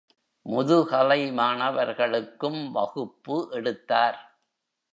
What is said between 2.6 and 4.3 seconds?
வகுப்பு எடுத்தார்.